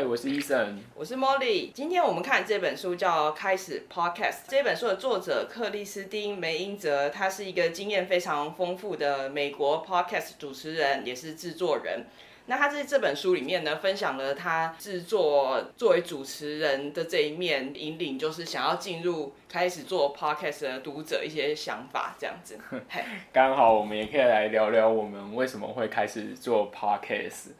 [0.00, 1.72] 嗨，我是 Eason，我是 Molly。
[1.72, 4.32] 今天我们看这本书叫《开始 Podcast》。
[4.48, 12.06] 这本书的作者克里斯汀梅因泽，他是一个经验非常丰富的美国 Podcast 主持人，也是制作人。
[12.46, 22.58] 那他在这本书里面呢，分享了他制作作为主持人的这一面，引领就是想要进入开始做 Podcast 的读者一些想法，这样子。
[23.34, 27.50] 刚好我们也可以来聊聊我们为什么会开始做 Podcast。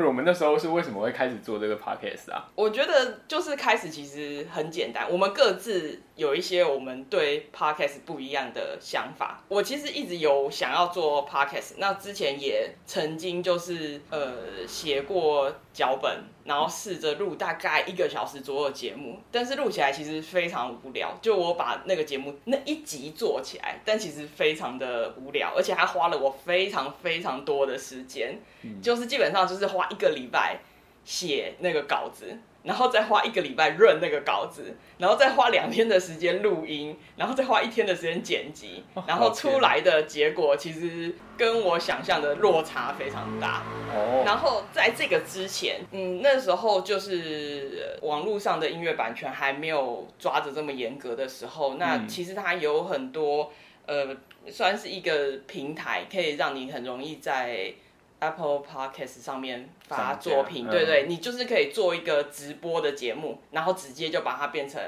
[0.00, 2.48] 我们那时候是为什么会开始做这个 podcast 啊？
[2.54, 9.42] 我觉得就是开始其实很简单，我们各自有一些我们对 podcast 不一样的想法。
[9.48, 21.16] 我其实一直有想要做 podcast，那之前也曾经就是呃写过脚本，然后试着录大概一个小时左右的节目，但是录起来其实非常无聊。
[21.22, 30.58] 就我把那个节目那一集做起来，但其实非常的无聊，而且还花了我非常非常多的时间，嗯、就是基本上就是花一个礼拜
[31.04, 32.38] 写那个稿子。
[32.62, 43.62] 然后再花一个礼拜润那个稿子，然后再花两天的时间录音，然后再花一天的时间剪辑，然后出来的结果其实跟我想象的落差非常大。
[43.92, 44.22] 哦。
[44.24, 53.50] 然后在这个之前，嗯，那时候就是网络上的音乐版权还没有抓得这么严格的时候，那其实它有很多
[53.86, 54.16] 呃，
[54.48, 57.74] 算是一个平台，可以让你很容易在。
[58.22, 64.80] Apple Podcast 上面发作品，对对，你就是可以做一个直播的节目，然后直接就把它变成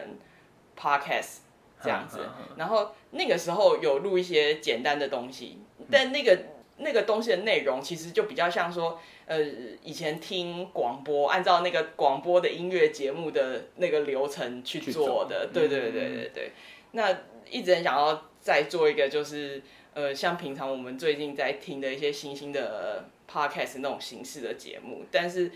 [0.79, 1.39] Podcast
[1.83, 2.21] 这样子。
[2.57, 5.59] 然后那个时候有录一些简单的东西，
[5.91, 6.39] 但那个
[6.77, 9.43] 那个东西的内容其实就比较像说，呃，
[9.83, 15.49] 以前听广播，按照那个广播的音乐节目的那个流程去做的。
[15.53, 16.53] 对对对对对。
[16.93, 17.13] 那
[17.51, 19.61] 一直很想要再做一个，就是
[19.93, 23.09] 呃，像平常我们最近在听的一些新兴的。
[23.31, 25.51] Podcast 那种形式的节目，但是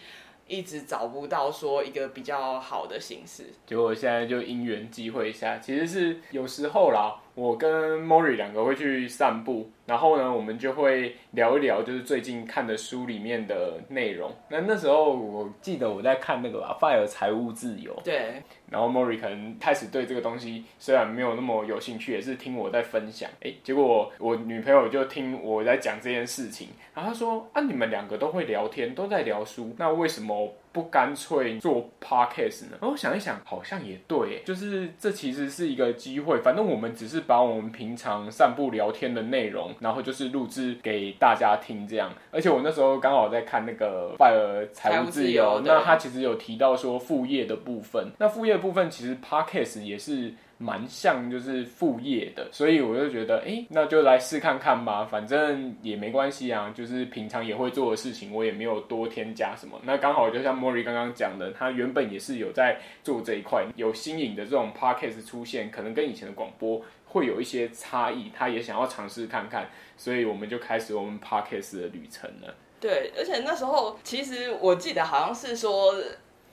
[0.46, 3.44] 一直找不到说一个比较好的形式。
[3.66, 9.70] 结果现在就因缘际会下，其实是有时候啦，我跟 Mori 两个会去散步。
[9.88, 14.30] 然后呢，我们就会聊一聊，就是最近看的书里面的内容。
[14.50, 17.96] 那那时候我记得我在看那个吧，《FIRE 财务自由》。
[18.02, 18.42] 对。
[18.70, 23.30] 然后 Mori 可能开始对这个东西虽然没有那么有兴趣，也是听我在分享。
[23.40, 36.38] 哎，结果我女朋友就听我在讲这件事情，然后她说：“啊，你们两个都会聊天，都在聊书，那为什么不干脆做 Podcast 呢？”然后我想一想，好像也对，就是这其实是一个机会。
[36.42, 39.74] 反正我们只是把我们平常散步聊天的内容。
[39.80, 59.80] 然后就是录制给大家听这样，而且我那时候刚好在看那个《FIRE 财务自由》，那他其实有提到说副业的部分，那副业的部分其实 Podcast 也是蛮像就是副业的，所以我就觉得，哎，那就来试看看吧，反正也没关系啊，就是平常也会做的事情，我也没有多添加什么。
[59.84, 66.82] 那刚好就像 Mori 刚刚讲的，他原本也是有在做这一块，有新颖的这种 Podcast 出现，可能跟以前的广播。
[67.18, 72.54] 会有一些差异，他也想要尝试看看，所以我们就开始我们 Podcast 的旅程了。
[72.80, 75.94] 对，而且那时候其实我记得好像是说，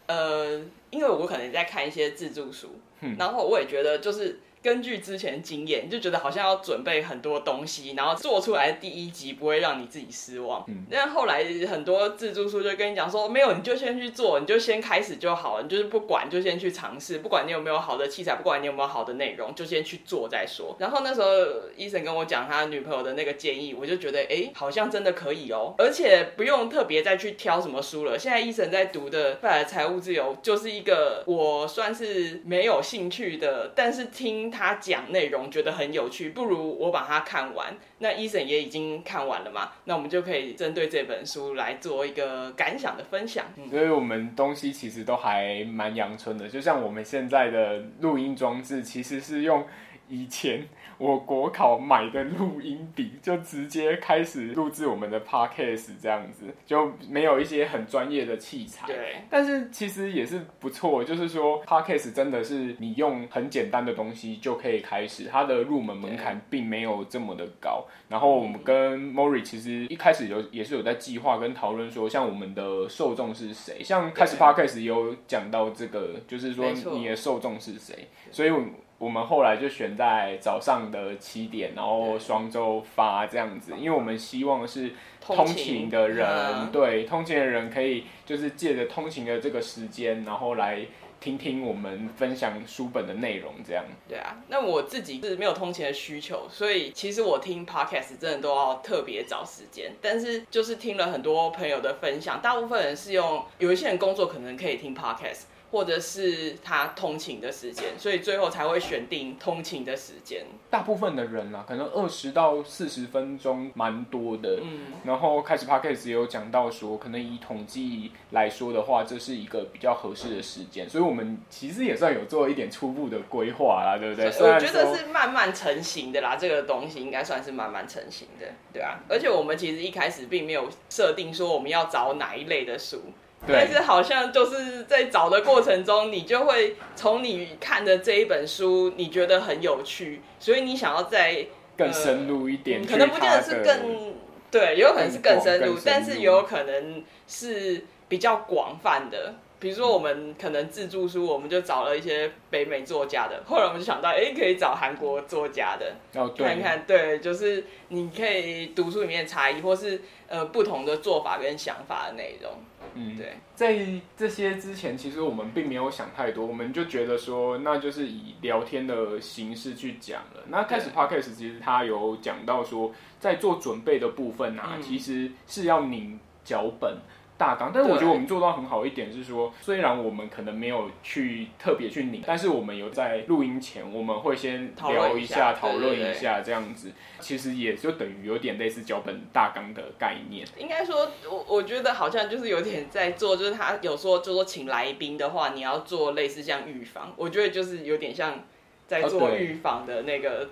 [0.07, 0.59] 呃，
[0.89, 4.39] 因为我可能在看一些自助书，嗯、然后我也觉得就是。
[4.65, 10.65] 根据之前经验，就觉得好像要准备很多东西，然后做出来的第一集不会让你自己失望。
[10.67, 20.75] 嗯，但后来很多自助书就跟你讲说，没有，你就先去做，你就先开始就好了，你就是不管，就先去尝试，不管你有没有好的器材，不管你有没有好的内容，就先去做再说。
[20.79, 21.29] 然后那时候
[21.77, 28.17] 医生跟我讲他女朋友的那个建议，我就觉得，哎，好像真的可以哦，而且不用特别再去挑什么书了。
[28.17, 34.54] 现在医生在读的《FIRE 财务自由》就是一个我算是没有兴趣的，但是听。
[34.55, 37.75] 他讲内容觉得很有趣，不如我把它看完。
[37.99, 43.45] 那 Eason 也已经看完了嘛，那我们就可以针对这本书来做一个感想的分享。
[43.69, 49.65] 所以我们东西其实都还蛮阳春的，就像我们现在的录音装置，其实是用
[50.07, 50.67] 以前。
[50.97, 58.87] 我国考买的录音笔，就直接开始录制我们的 podcast 这样子，就没有一些很专业的器材。
[58.87, 67.85] 对，但是其实也是不错，就是说 podcast 真的是你用很简单的东西就可以开始，它的入门门槛并没有这么的高。
[68.07, 78.61] 然后我们跟 Mori 其实一开始有也是有在计划跟讨论说，像我们的受众是谁，像开始 podcast 也有讲到这个，就是说你的受众是谁，所以我。
[78.97, 90.85] 我们后来就选在早上的七点，然后双周发这样子，因为我们希望是通勤的人，对，通勤的人可以就是借着通勤的这个时间，然后来。
[91.17, 93.83] 听听我们分享书本的内容，这样。
[94.07, 99.91] 对啊，那我自己是没有通勤的需求，所以其实我听 podcast 真的都要特别找时间。
[99.99, 105.45] 但是就是听了很多朋友的分享，大部分人是用，有一些人工作可能可以听 podcast。
[105.75, 110.45] 或者是他通勤的时间，所以最后才会选定通勤的时间。
[110.69, 114.61] 大部分的人啊，可能二十到四十分钟，蛮多的。
[114.63, 120.89] 嗯，然后开始 Podcast 也有讲到说，可能以统计来说的话，这是一个比较合适的时间。
[120.89, 124.27] 所以我们其实也算有做一点初步的规划啦，对不对？
[124.27, 129.01] 我觉得是慢慢成型的啦，这个东西应该算是慢慢成型的，对啊。
[129.09, 133.01] 而且我们其实一开始并没有设定说我们要找哪一类的书。
[133.47, 141.45] 但是好像就是在找的过程中，你就会从你看的这一本书，你觉得很有趣，所以你想要再
[141.77, 144.13] 更深入一点，呃，可能不见得是更
[144.49, 149.35] 对，也有可能是更深入，但是也有可能是比较广泛的。
[149.57, 162.51] 比如说，我们可能自助书，我们就找了一些北美作家的，后来我们就想到，哎，可以找韩国作家的，哦，对，看看，对，就是你可以读书里面的差异，或是呃不同的做法跟想法的内容。
[162.95, 170.43] 嗯，对，在这些之前，其实我们并没有想太多，我们就觉得说，那就是以聊天的形式去讲了。
[170.47, 176.97] 那开始 Podcast 其实他有讲到说，在做准备的部分啊，嗯、其实是要拧脚本。
[177.37, 190.47] 大纲，但是我觉得我们做到很好一点是说，虽然我们可能没有去特别去拧，但是我们有在录音前，我们会先聊一下、讨论一下这样子，其实也就等于有点类似脚本大纲的概念。
[190.57, 198.45] 应该说，我我觉得好像就是有点在做，就是他有说，就说请来宾的话，你要做类似像预防，我觉得就是有点像
[198.87, 200.49] 在做预防的那个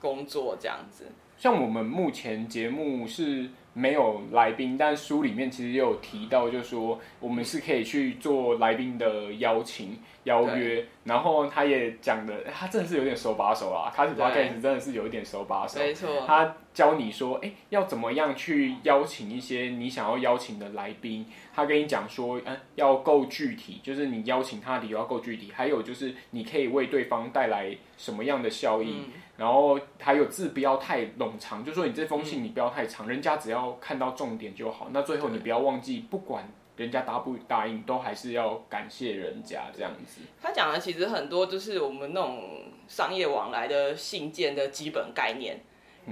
[0.00, 1.06] 工作这样子。
[1.36, 3.50] 像我们目前节目是。
[3.78, 9.98] 没有来宾，但书里面其实也有提到，就是说我们是可以去做来宾的邀请。
[10.26, 29.04] 邀约，然后他也讲的，他真的是有点手把手啊，开始 Podcast 真的是有一点手把手，没错，他教你说，哎，要怎么样去邀请一些你想要邀请的来宾，他跟你讲说，嗯，要够具体，就是你邀请他的理由要够具体，还有就是你可以为对方带来什么样的效益。
[29.06, 29.12] 嗯。
[29.36, 34.88] 然后还有字不要太冗长，就说你这封信你不要太长，嗯、人家只要看到重点就好。
[34.92, 36.42] 那最后你不要忘记，不管
[36.76, 40.20] 人家答不答应，都还是要感谢人家这样子。
[40.40, 45.60] 他讲的其实很多就是我们那种商业往来的信件的基本概念，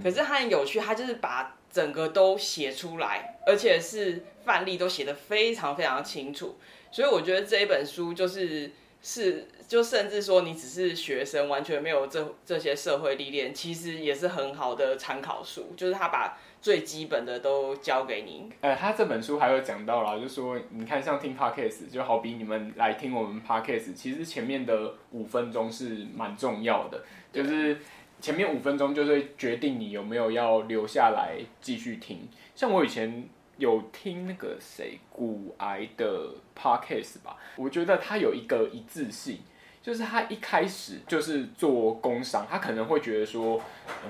[0.02, 6.56] 可是他很有趣，他就是把整个都写出来，而且是范例都写得非常非常清楚。
[6.90, 8.72] 所以我觉得这一本书就是。
[9.06, 15.75] 是，就甚至说你只是学生，完全没有这这些社会历练，其实也是很好的参考书。
[15.76, 18.50] 就是他把最基本的都教给你。
[18.62, 27.76] 呃，他这本书还有讲到啦，就是说你看像听 podcast，就好比你们来听我们 podcast，其实前面的五分钟是蛮重要的，就是
[28.19, 32.26] 前面五分钟就是决定你有没有要留下来继续听。
[32.55, 33.28] 像我以前。
[33.56, 36.28] 有听那个谁骨癌的
[36.61, 37.37] podcast 吧？
[37.55, 39.38] 我觉得他有一个一致性，
[39.84, 43.60] 就是他一开始就是做工商，他可能会觉得说，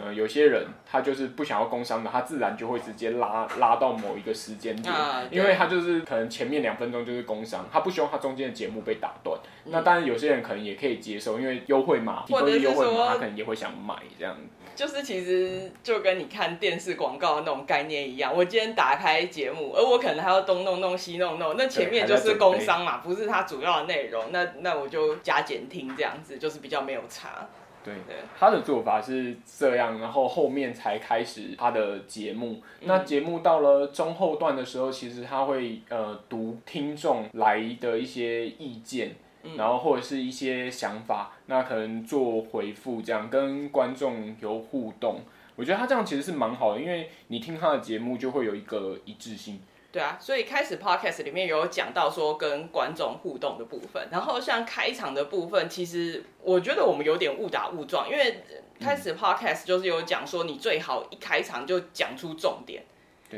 [0.01, 9.37] 呃，有些人他就是不想要工商的，他自然就会直接拉拉到某一个时间点，啊，因为他就是可能前面两分钟就是工商，他不希望他中间的节目被打断。
[9.65, 14.37] 嗯、那当然有些人可能也可以接受，因为优惠嘛，提供优惠嘛，他可能也会想买这样。
[14.75, 27.49] 就是其实就跟你看电视广告的那种概念一样，我今天打开节目，而我可能还要东弄弄西弄弄，那前面就是工商嘛，不是它主要的内容，那那我就加减听这样子，就是比较没有差。
[27.85, 32.63] 对对，他的做法是这样，然后后面才开始他的节目。
[32.81, 39.15] 嗯、那节目到了中后段的时候，其实他会呃读听众来的一些意见。
[39.57, 45.21] 然后或者是一些想法，那可能做回复，这样跟观众有互动。
[45.57, 49.61] 我觉得他这样其实是蛮好的，因为你听他的节目就会有一个一致性。
[49.93, 58.43] 对啊，所以开始 podcast 里面有讲到说跟观众互动的部分，然后像开场的部分，其实我觉得我们有点误打误撞，因为
[58.81, 62.83] 开始 podcast 就是有讲说你最好一开场就讲出重点。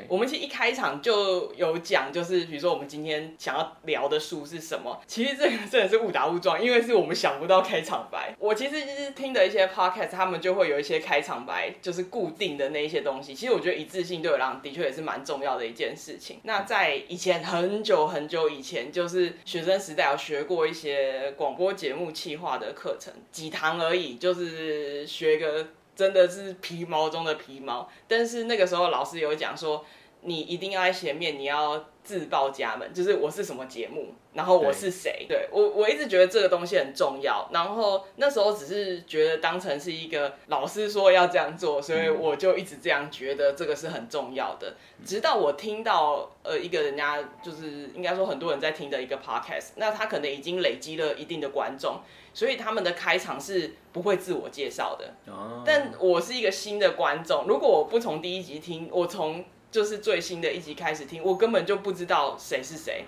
[0.09, 5.01] 我们其实一开场就有讲，就是比如说我们今天想要聊的书是什么。
[5.07, 8.35] 其实这个真的是误打误撞，因为是我们想不到开场白。
[8.39, 13.35] 我其实就是听的一些 podcast，他们就会有一些开场白，就是固定的那一些东西。
[13.35, 16.41] 其实我觉得一致性对我来讲的确也是蛮重要的一件事情。
[16.43, 25.69] 那在以前很久很久以前，就是学生时代有学过一些广播节目企划的课程，几堂而已，就是学个。
[25.97, 29.85] 真的是皮毛中的皮毛，但是那个时候老师有讲说，
[30.23, 35.27] 你一定要在前面，你要自报家门，就是我是什么节目，然后我是谁。
[35.29, 37.49] 对，对我，我一直觉得这个东西很重要。
[37.53, 44.75] 然后那时候只是觉得当成是一个老师说要这样做，所以我就一直这样觉得这个是很重要的。
[45.05, 52.01] 直到我听到呃一个人家就是应该说很多人在听的一个 podcast，那他可能已经累积了一定的观众，
[52.33, 55.15] 所以他们的开场是不会自我介绍的。
[55.27, 55.63] 哦。
[55.65, 63.05] 但我是一个新的观众，如果我不从第一集听，我从就是最新的一集开始听，我根本就不知道谁是谁，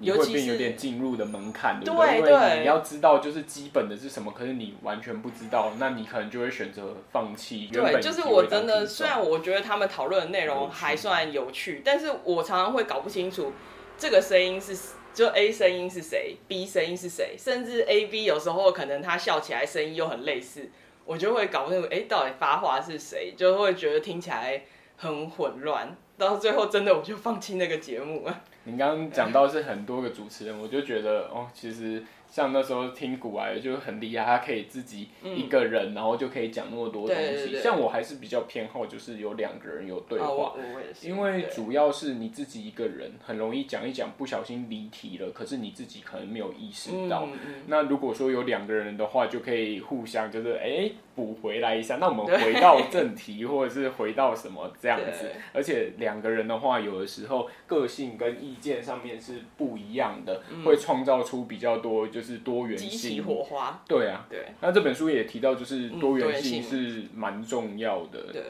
[0.00, 2.20] 尤其是有点进入的门槛，对不对？
[2.20, 7.68] 对，因为你要知道就是基本的是什么，可是你完全不知道，那你可能就会选择放弃。
[7.72, 13.52] 对，就是我真的，虽然我觉得他们讨论的内容还算有趣，但是我常常会搞不清楚
[13.96, 14.76] 这个声音是
[15.12, 20.70] 就 A 声音是谁，B 声音是谁，甚至 A B 有时候可能他笑起来声音又很类似，
[21.04, 24.62] 我就会搞不清楚，哎，到底发话是谁，就会觉得听起来
[25.00, 25.96] 很混乱。
[26.18, 28.42] 到最后，真的我就放弃那个节目了。
[28.64, 32.04] 你刚刚讲到是很多个主持人，我就觉得哦，其实。
[32.30, 37.22] 像那时候听古癌就很厉害，他可以自己一个人，嗯、然后就可以讲那么多东西。
[37.22, 40.56] 对对对，像我还是比较偏好，就是有两个人有对话，哦、
[41.02, 47.24] 因为主要是你自己一个人很容易讲一讲，不小心离题了，可是你自己可能没有意识到。
[47.26, 50.88] 嗯嗯、那如果说有两个人的话，就可以互相就是哎
[51.20, 51.96] 补回来一下。
[51.96, 55.30] 那我们回到正题，或者是回到什么这样子。
[55.52, 62.22] 而且两个人的话，有的时候个性跟意见上面是不一样的，嗯、会创造出比较多就。
[62.22, 63.82] 是多元性，激起火花。
[63.88, 64.44] 对啊，对。
[64.60, 68.30] 那这本书也提到，就是多元性是蛮重要的。
[68.30, 68.42] 对，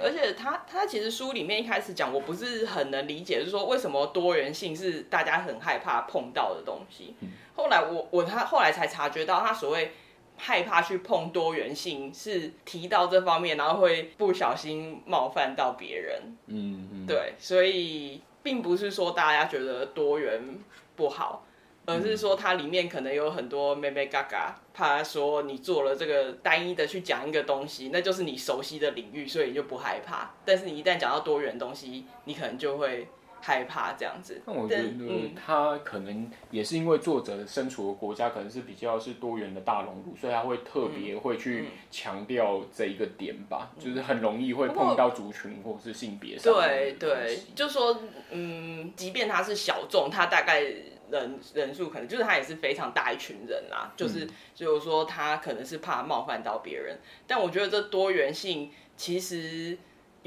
[0.00, 7.14] 而且他他其实书里面一开始讲，我不是很能理解，就是说为什么多元性是大家很害怕碰到的东西。
[7.54, 9.90] 后来我我他后来才察觉到，他所谓
[10.36, 16.22] 害怕去碰多元性，是提到这方面，然后会不小心冒犯到别人。
[16.46, 17.06] 嗯嗯。
[17.06, 20.58] 对，所以并不是说大家觉得多元
[20.94, 21.42] 不好。
[21.88, 30.34] 而是说它里面可能有很多妹妹嘎嘎，怕说你做了这个单一的去讲一个东西，那就是你熟悉的领域，所以你就不害怕。
[30.44, 33.06] 但是你一旦讲到多元东西，你可能就会
[33.46, 34.42] 害怕这样子。
[34.44, 46.52] 那我觉得他可能也是因为作者身处的国家可能是比较是多元的大熔炉，所以他会特别会去强调这一个点吧，嗯、就是很容易会碰到族群或是性别上。
[46.52, 50.64] 对对，就说嗯，即便他是小众，他大概。
[51.08, 56.98] 人人数可能就是他也是非常大一群人啦，就是、嗯、就是说他可能是怕冒犯到别人，
[57.28, 59.78] 但我觉得这多元性其实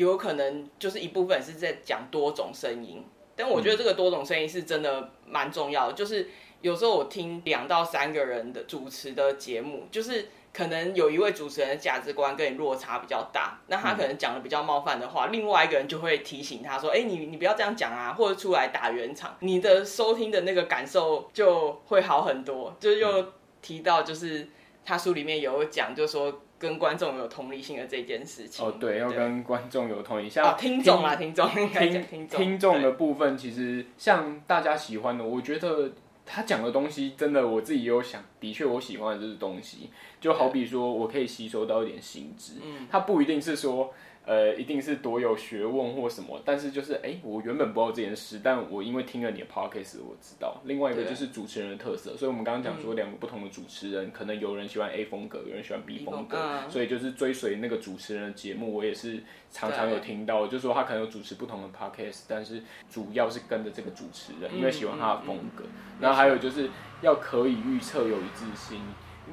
[0.08, 3.04] 有可能就是一部分是在讲多种声音，
[3.36, 6.30] 但我觉得这个多种声音是真的蛮重要的，就是
[6.62, 10.30] 有时候我听两到三个人的主持的节目，就是。
[10.52, 24.50] 可能有一位主持人的价值观跟你落差比较大，那他可能讲的比较冒犯的话，嗯、另外一个人就会提醒他说：“哎、欸，你你不要这样讲啊，或者出来打圆场，你的收听的那个感受就会好很多。”就又提到就是
[24.90, 28.66] 他书里面有讲，就是说跟观众有同理心的这件事情。
[28.66, 30.32] 哦，对，对要跟观众有同理心。
[30.32, 35.92] 像、哦、听众啊，听众，听听众的部分，其实像大家喜欢的，我觉得。
[36.32, 39.90] 他讲的东西真的，我自己也有想，的确我喜欢的就是东西，
[40.22, 43.92] 就好比说我可以吸收到一点新知，嗯，他不一定是说。
[44.30, 50.62] 呃，一定是多有学问或什么，但是就是哎，我原本不知道这件事，但我因为听了你的 podcast，我知道。
[50.66, 65.64] 另外一个就是主持人的特色，所以我们刚刚讲说两个不同的主持人，嗯、可能有人喜欢 A 风格，有人喜欢 B 风格，嗯、所以就是追随那个主持人的节目，我也是常常有听到，就是说他可能有主持不同的 podcast，但是主要是跟着这个主持人，因为喜欢他的风格。
[66.00, 66.70] 然后还有就是
[67.02, 68.80] 要可以预测，有一致性，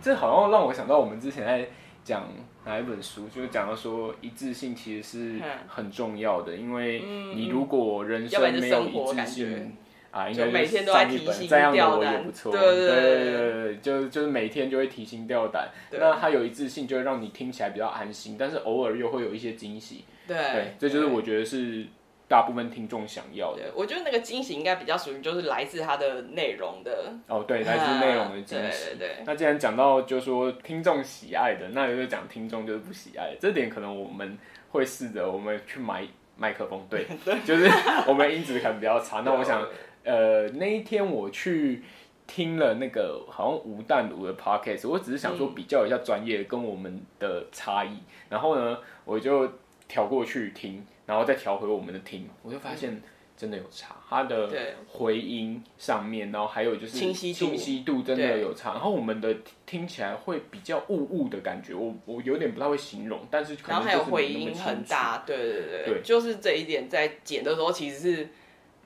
[0.01, 1.69] 这好像让我想到我们之前在。
[2.07, 2.29] 讲
[2.67, 7.01] 哪一本书，就是讲到说一致性其实是很重要的，因为
[7.35, 9.77] 你如果人生没有一致性
[10.11, 12.51] 啊，应该每天都在提心吊胆，这样的我也不错。
[12.53, 15.69] 对对对对，就就是每天就会提心吊胆。
[15.93, 20.05] 那它有一致性，就会让你听起来比较安心，但是偶尔又会有一些惊喜。
[20.27, 21.87] 对，这就是我觉得是。
[22.29, 28.87] 大部分听众想要的，我觉得那个惊喜应该比较属于就是来自它的内容的哦，对，来自内容的惊喜。
[28.91, 29.17] 对对对。
[29.25, 34.37] 那既然讲到就是说听众喜爱的，那有就讲听众就是不喜爱的，这点可能我们
[34.71, 36.05] 会试着我们去买
[36.37, 37.71] 麦克风，对， 对就是
[38.09, 39.21] 我们音质可能比较差。
[39.21, 39.65] 那我想，
[40.03, 41.85] 呃，那一天我去
[42.27, 49.49] 听了那个好像吴淡如的 podcast，我只是想说比较一下专业跟我们的差异，嗯、然后呢，我就
[49.87, 50.85] 调过去听。
[51.07, 53.01] 然后再调回我们的听，我就发现
[53.37, 54.51] 真的有差，它的
[54.89, 58.73] 回音上面，然后还有就是清晰度，清晰度真的有差。
[58.73, 59.35] 然后我们的
[59.65, 66.03] 听起来会比较雾雾的感觉，我我有点不太会形容，但是可能是然后还有回音很大，对对对，对。
[66.03, 68.29] 就是这一点在剪的时候其实是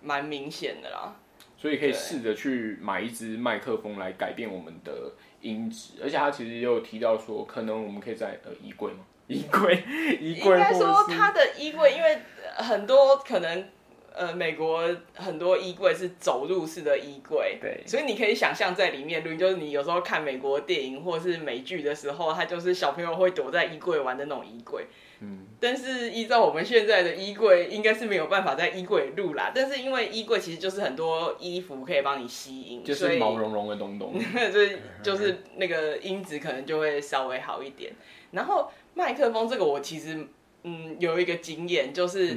[0.03, 1.17] 蛮明显的啦。
[1.57, 5.13] 所以可以试着去买一支麦克风来改变我们的
[5.43, 9.01] 音质，而且他其实也有提到说，可能我们可以在呃衣柜嘛，
[9.31, 9.85] 衣柜，
[10.21, 12.19] 衣柜，应该说他的衣柜，因为
[12.57, 13.65] 很多可能
[14.13, 14.83] 呃美国
[15.15, 24.87] 很多衣柜是走入式的衣柜，对，所以你可以想象在里面录音，就是你有时候看美国电影或是美剧的时候，他就是小朋友会躲在衣柜玩的那种衣柜。
[25.23, 29.53] 嗯，但是依照我们现在的衣柜，应该是没有办法在衣柜录啦。
[29.55, 34.19] 但是因为衣柜其实就是很多衣服可以帮你吸音，就是毛茸茸的东东，
[34.51, 37.93] 所以就是那个音质可能就会稍微好一点。
[38.31, 40.27] 然后麦克风这个，我其实
[40.63, 42.35] 嗯有一个经验，就是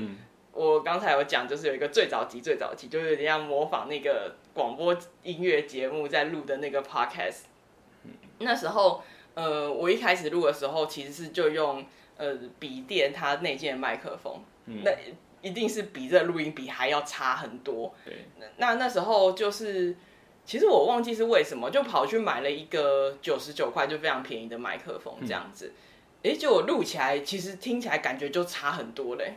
[0.52, 7.44] 我刚才有讲，就是有一个最早期最早期，就是有点像模仿那个广播音乐节目在录的那个 podcast。
[8.40, 9.02] 那时候
[9.36, 11.86] 呃，我一开始录的时候，其实是就用。
[12.18, 14.92] 呃，笔电它内建的麦克风，嗯、那
[15.42, 17.94] 一定是比这录音笔还要差很多。
[18.06, 18.26] 对，
[18.58, 19.94] 那那时候就是，
[20.46, 25.74] 其实我忘记是为什么，就跑去买了一个九十九块就非常便宜的麦克风，这样子。
[26.24, 29.34] 哎、嗯，结果录起来，其实听起来感觉就差很多嘞。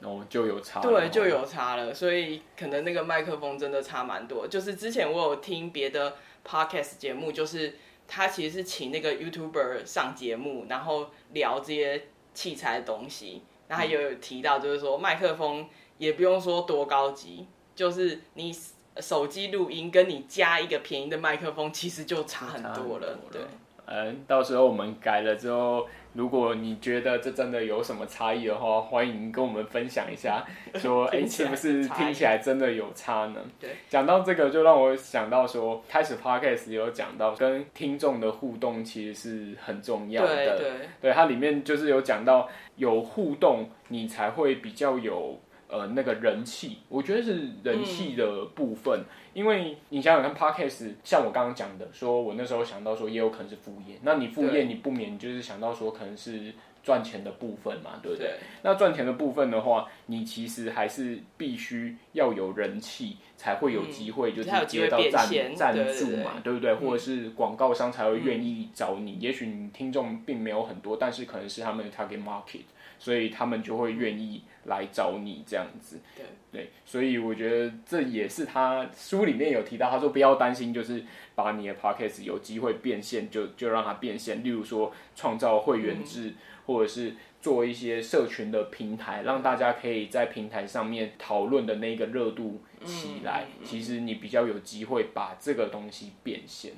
[0.00, 0.80] 哦，就有差。
[0.80, 1.94] 对，就有差了。
[1.94, 4.48] 所以可能那个麦克风真的差蛮多。
[4.48, 7.76] 就是之前我有听别的 podcast 节目，就是
[8.08, 12.06] 他其实是请那个 YouTuber 上节目，然后聊这些。
[12.34, 18.54] 器材的东西，然后也有提到，就是说麦克风也不用说多高级，就是你
[18.98, 23.18] 手机录音跟你加一个便宜的麦克风，其实就差很多了。
[23.32, 23.40] 对，
[23.86, 25.86] 嗯，到时候我们改了之后。
[26.14, 30.44] 如果你觉得这真的有什么差异的话，欢迎跟我们分享一下，
[30.74, 33.40] 说哎，是不是听起来真的有差呢？
[33.60, 40.34] 对，讲到这个，就让我想到说，开始 podcast 有讲到跟听众的互动其实是很重要的。
[40.34, 40.70] 对对，
[41.02, 45.38] 对，它里面就是有讲到有互动，你才会比较有。
[45.74, 56.52] 呃，那个人气，我觉得是人气的部分，嗯、因为你想想看，Podcast 像我刚刚讲的，说我那时候想到说，也有可能是副业，那你副业你不免就是想到说，可能是
[56.84, 58.28] 赚钱的部分嘛，对不对？
[58.28, 66.72] 对，那赚钱的部分的话，你其实还是必须要有人气，才会有机会就是接到赞赞助嘛，对不对？
[66.72, 69.14] 或者是广告商才会愿意找你。
[69.14, 72.62] 嗯、也许你听众并没有很多，但是可能是他们的 target market。
[73.04, 84.42] 所以他们就会愿意来找你这样子，对对，所以我觉得这也是他书里面有提到，他说不要担心，就是把你的 podcast 有机会变现，就就让它变现。
[84.42, 93.44] 例如说创造会员制，嗯、或者是做一些社群的平台，让大家可以在平台上面讨论的那个热度起来。
[93.60, 96.72] 嗯、其实你比较有机会把这个东西变现。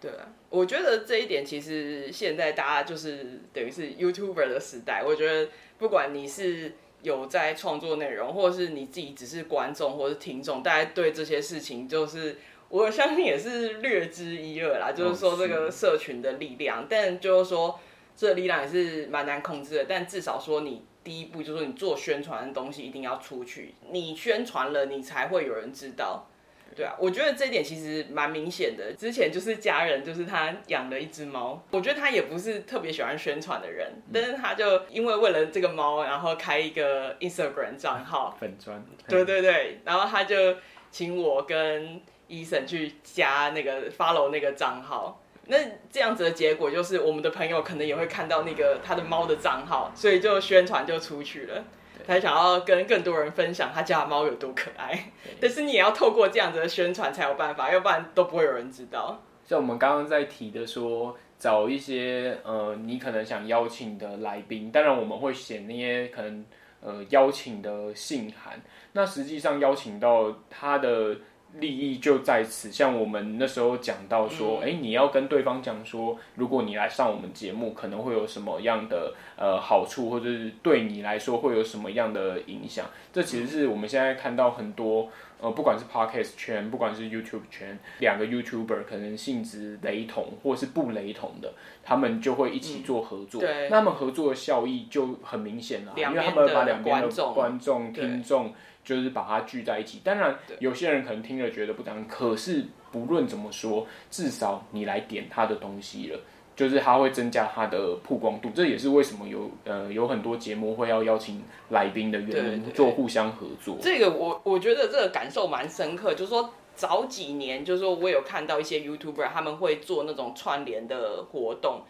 [0.00, 5.50] 对啊，我觉得这一点其实现在大家就是等于是 YouTuber 的时代，我觉得。
[5.78, 12.38] 不管你是有在创作内容，或者是你自己只是观众或者是听众，大家对这些事情就是
[12.70, 14.92] 我相信也是略知一二啦。
[14.96, 17.78] 就是说这个社群的力量，但就是说
[18.16, 19.84] 这个力量也是蛮难控制的。
[19.86, 26.26] 但至少说你第一步就是说你做宣传的东西一定要出去，你宣传了，你才会有人知道。
[26.74, 28.92] 对啊，我觉得这一点其实蛮明显的。
[28.92, 40.56] 之前就是家人，就是他养了一只猫，我觉得他也不是特别喜欢宣传的人，但是他就因为为了这个猫，然后开一个 Instagram 账号，粉专，对对对，然后他就
[40.90, 45.56] 请我跟 Eason 去加那个 follow 那个账号，那
[45.90, 51.64] 这样子的结果就是我们的朋友可能也会看到那个他的猫的账号，所以就宣传就出去了。
[52.06, 59.20] 他想要跟更多人分享他家的猫有多可爱，但是你也要透过这样子的宣传才有办法，要不然都不会有人知道。
[59.44, 66.44] 像我们刚刚在提的说，找一些呃，你可能想邀请的来宾，当然我们会写那些可能
[66.80, 68.60] 呃邀请的信函。
[68.92, 71.16] 那实际上邀请到他的。
[71.60, 82.86] 利益就在此，像我们那时候讲到说，哎、嗯，你要跟对方讲说，如果你来上我们节目，可能会有什么样的呃好处，或者是对你来说会有什么样的影响。
[83.12, 85.08] 这其实是我们现在看到很多
[85.40, 93.40] 呃，不管是 Podcast 圈，不管是 YouTube 圈，两个 YouTuber 可能性质雷同，或是不雷同的，他们就会一起做合作。
[93.40, 98.52] 嗯、对，那他们合作的效益就很明显了，因为他们把两边的观众、听众。
[98.86, 106.20] 就是把它聚在一起，当然有些人可能听了觉得不当，可是不论怎么说，至少你来点他的东西了，
[106.54, 113.76] 就是他会增加他的曝光度，这也是为什么有呃有很多节目会要邀请来宾的原因，做互相合作。
[113.82, 121.80] 这个我我觉得这个感受蛮深刻，就是说早几年就是说我有看到一些 YouTuber 他们会做那种串联的活动，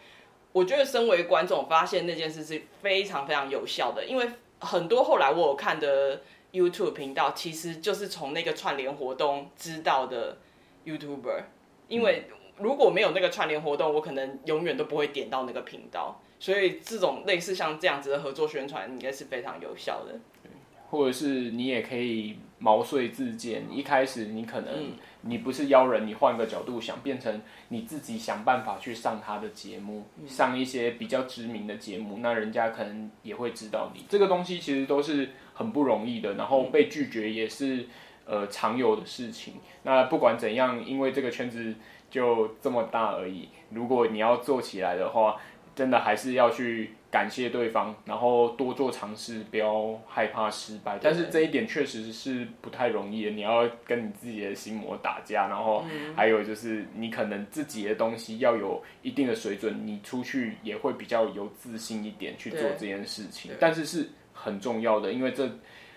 [0.51, 4.27] 我觉得身为观众发现那件事是非常非常有效的，因为
[4.59, 6.19] 很多后来我有看的
[6.51, 10.37] YouTube 频道其实就是从那个串联活动知道的
[10.85, 11.43] YouTuber，
[11.87, 12.27] 因为。
[12.29, 16.19] 嗯如果没有那个串联活动，我可能永远都不会点到那个频道。
[16.39, 20.19] 所以这种类似像这样子的合作宣传，应该是非常有效的。
[20.89, 24.91] 或者是你也可以毛遂自荐，一开始你可能
[25.27, 34.05] 你不是邀人，你换个角度想，变成你自己想办法去上他的节目，上一些比较知名的节目，那人家可能也会知道你。
[34.09, 37.85] 这个东西其实都是很不容易的，然后被拒绝也是
[38.25, 39.55] 呃常有的事情。
[39.83, 41.75] 那不管怎样，因为这个圈子。
[42.09, 43.49] 就这么大而已。
[43.69, 45.35] 如果你要做起来的话，
[45.75, 50.99] 真的还是要去感谢对方，然后多做尝试，不要害怕失败。
[51.01, 53.31] 但是这一点确实是不太容易的。
[53.31, 63.51] 你要跟你自己的心魔打架，然后还有就是你可能自己的东西要有一定的水准，你出去也会比较有自信一点去做这件事情。
[63.59, 65.49] 但是是很重要的，因为这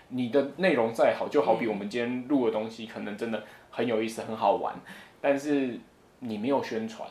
[0.09, 4.79] 你的内容再好，就好比我们今天录的东西，可能真的很有意思、很好玩，
[5.19, 5.79] 但是。
[6.23, 7.09] 你没有宣传，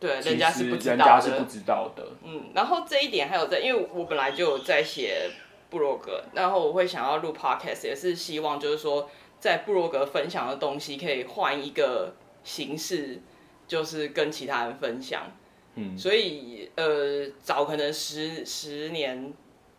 [0.00, 0.96] 对，人家是不知道的。
[0.96, 2.06] 人家是不知道的。
[2.22, 5.28] 嗯，然后这一点还有在，因为我本来就有在写
[5.70, 13.20] 部落格，然后我会想要录 podcast，也是希望就是说，在部落格分享的东西可以换一个形式，
[13.66, 15.24] 就是跟其他人分享。
[15.74, 19.32] 嗯，所以呃，早可能十十年，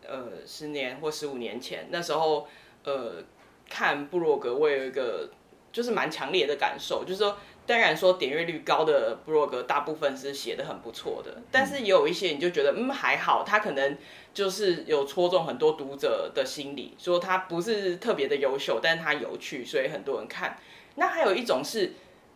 [0.06, 2.46] 呃，十年或十五年前，那时候
[2.84, 3.24] 呃，
[3.70, 5.30] 看部落格，我有一个
[5.72, 7.38] 就是蛮强烈的感受，就是说。
[7.70, 13.96] 当然说点阅率高的部落格大部分是写的很不错的，但是也有一些你就觉得嗯还好，他可能
[14.34, 20.58] 就是有戳中很多读者的心理，说他不是特别的优秀，但是他有趣，所以很多人看。
[20.96, 21.92] 那还有一种是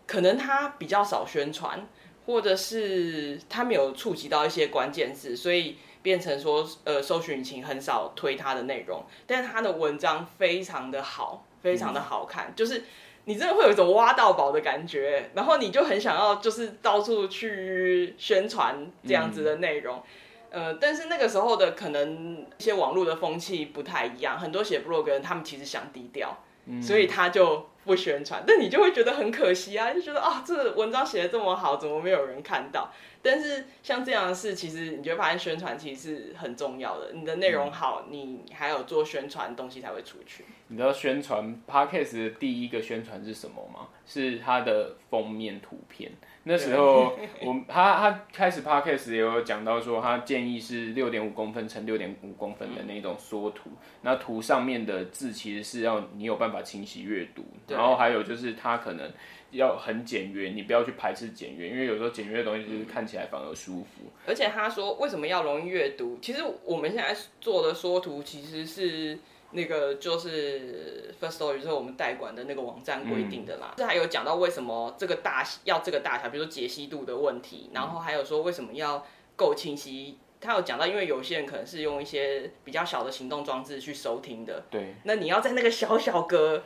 [0.06, 1.84] 可能他比较少宣传，
[2.26, 12.84] 或者是他没有触及到一些关键字，所以变成说呃搜寻引擎很少推他的内容，但是他的文章非常的好，非常的好看，嗯、就是。
[13.26, 20.02] 你真的会有一种挖到宝的感觉，然后你就很想要，就是到处去宣传这样子的内容，
[20.50, 32.90] 嗯、呃，但是那个时候的可能一些网络的风气不太一样，很多写部落格人他们其实想低调，嗯、所以他就不宣传，但你就会觉得很可惜啊，就觉得啊，这文章写的这么好，怎么没有人看到？
[33.24, 37.12] 但是像这样的事，其实你就会发现宣传其实是很重要的。
[37.14, 40.44] 你的内容好，你还有做宣传东西才会出去。
[40.68, 43.88] 你知道宣传 Podcast 的第一个宣传是什么吗？
[44.04, 46.12] 是它的封面图片。
[46.46, 53.70] 那时候 我他他开始 Podcast 也有讲到说，他建议是六点五公分乘六点五公分的那种缩图。
[54.02, 57.42] 那图上面的字其实是要你有办法清晰阅读。
[57.68, 59.10] 然后还有就是他可能。
[59.54, 64.10] 要很简约，你不要去排斥简约，因为有时候简约的东西就是看起来反而舒服。
[64.26, 66.18] 而且他说为什么要容易阅读？
[66.20, 69.18] 其实我们现在做的缩图其实是
[69.52, 73.74] 那个就是 First Story 就是我们代管的那个网站规定的啦。
[73.76, 80.18] 这、嗯、还有讲到为什么这个大要这个大小，比如说解析度的问题，然后还有说为什么要够清晰。
[80.40, 86.64] 他有讲到，因为有些人可能是用一些比较小的行动装置去收听的，对，那你要在那个小小格。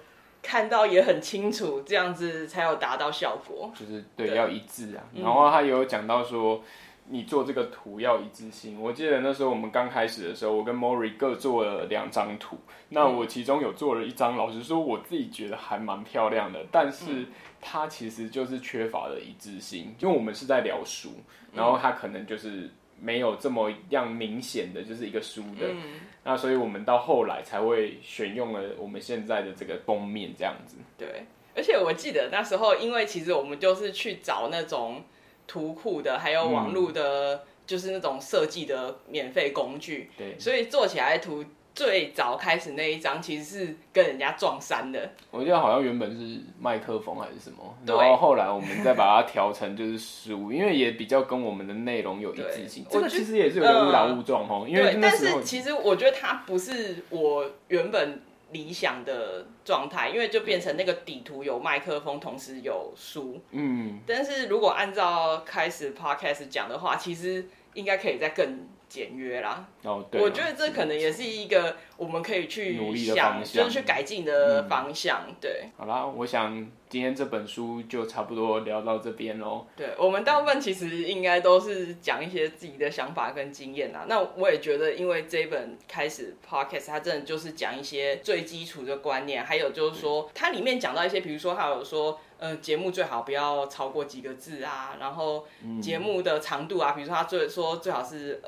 [0.49, 3.71] 看到也很清楚，这样子才有达到效果。
[3.79, 5.05] 就是对，对要一致啊。
[5.15, 6.63] 然后他有讲到说，
[7.09, 8.81] 你做这个图要一致性。
[8.81, 12.57] 我记得那时候我们刚开始的时候，我跟 Mori 各做了两张图。
[12.89, 17.27] 那我其中有做了一张，老实说我自己觉得还蛮漂亮的，但是
[17.61, 21.11] 它其实就是缺乏了一致性，因为我们是在聊书，
[21.53, 22.71] 然后它可能就是。
[23.01, 30.77] 没有这么样明显的，就是一个书的，嗯、那所以我们到后来才会选用了我们现在的这个封面这样子。
[30.97, 35.03] 对，而且我记得那时候，因为其实我们就是去找那种
[35.47, 41.45] 图库的，还有网络的，嗯、就是那种设计的免费工具，对，所以做起来图。
[41.79, 52.85] 最早开始那一张其实是跟人家撞衫的，我记得好像原本是麦克风还是什么，然后后来我们再把它调成就是书，因为也比较跟我们的内容有一致性。
[52.91, 63.41] 这个其实也是有点误打误撞哦，因为但是其实我觉得它不是我原本理想的状态，因为就变成那个底图有麦克风，同时有书。
[63.53, 68.67] 嗯，但是如果按照开始 podcast 讲的话，其实应该可以再更。
[68.89, 75.25] 简约啦，哦，对，我觉得这可能也是一个我们可以去想，努力的方向，就是去改进的方向。
[75.29, 79.67] 嗯、对，好啦，我想今天这本书就差不多聊到这边喽。
[79.77, 84.07] 对，我们大部分其实应该都是讲一些自己的想法跟经验啊。
[84.09, 95.47] 那我也觉得，因为这一本开始 podcast，它真的就是讲一些最基础的观念，还有就是说，它里面讲到一些，比如说还有说，呃，节目最好不要超过几个字啊，然后
[95.83, 98.41] 节目的长度啊，比如说它最说最好是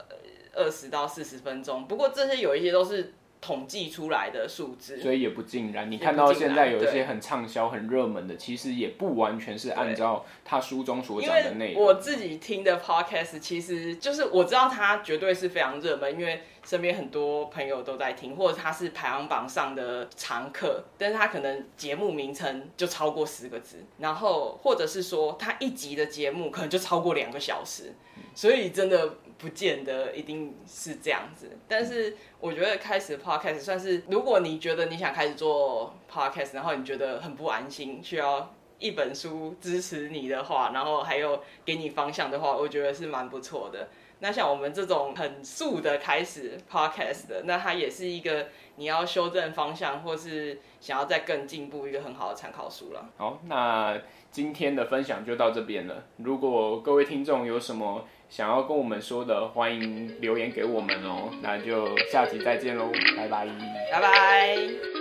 [0.54, 1.86] 二十到四十分钟。
[1.86, 3.12] 不过这些有一些都是。
[3.40, 5.90] 统计出来的数字，所以也不尽然。
[5.90, 11.82] 你看到现在有一些很畅销、很热门的，其实也不完全是按照他书中所讲的内容。
[11.82, 20.82] 我自己听的 podcast，其实就是我知道他绝对是非常热门，因为身边很多朋友都在听，或者他是排行榜上的常客。
[20.98, 27.92] 但是他可能节目名称就超过十个字，然后或者是说他一集的节目可能就超过两个小时，
[28.34, 29.14] 所以真的。
[29.40, 43.88] 不见得一定是这样子，但是我觉得开始 podcast 算是，如果你觉得你想开始做 podcast，然后你觉得很不安心，需要一本书支持你的话，然后还有给你方向的话，我觉得是蛮不错的。
[44.20, 53.08] 那像我们这种很素的开始 podcast 的，那它也是一个你要修正方向，或是想要再更进步一个很好的参考书了。
[53.16, 53.98] 好，那
[54.30, 56.04] 今天的分享就到这边了。
[56.18, 61.30] 如果各位听众有什么想要跟我们说的，欢迎留言给我们哦。
[61.42, 63.46] 那就下集再见喽，拜拜，
[63.90, 64.99] 拜拜。